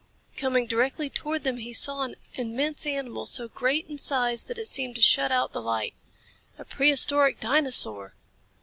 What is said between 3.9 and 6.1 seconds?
size that it seemed to shut out the light.